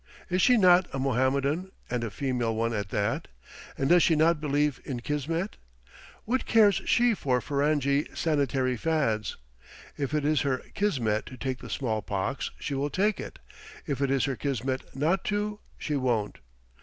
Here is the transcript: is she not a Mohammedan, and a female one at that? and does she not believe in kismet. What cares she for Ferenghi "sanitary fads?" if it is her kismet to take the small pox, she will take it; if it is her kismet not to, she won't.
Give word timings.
is 0.31 0.41
she 0.41 0.57
not 0.57 0.87
a 0.93 0.97
Mohammedan, 0.97 1.71
and 1.87 2.03
a 2.03 2.09
female 2.09 2.55
one 2.55 2.73
at 2.73 2.89
that? 2.89 3.27
and 3.77 3.87
does 3.89 4.01
she 4.01 4.15
not 4.15 4.41
believe 4.41 4.81
in 4.83 4.99
kismet. 4.99 5.57
What 6.25 6.47
cares 6.47 6.81
she 6.85 7.13
for 7.13 7.39
Ferenghi 7.39 8.07
"sanitary 8.15 8.77
fads?" 8.77 9.37
if 9.99 10.15
it 10.15 10.25
is 10.25 10.41
her 10.41 10.63
kismet 10.73 11.27
to 11.27 11.37
take 11.37 11.59
the 11.59 11.69
small 11.69 12.01
pox, 12.01 12.49
she 12.59 12.73
will 12.73 12.89
take 12.89 13.19
it; 13.19 13.37
if 13.85 14.01
it 14.01 14.09
is 14.09 14.25
her 14.25 14.35
kismet 14.35 14.81
not 14.95 15.23
to, 15.25 15.59
she 15.77 15.95
won't. 15.95 16.39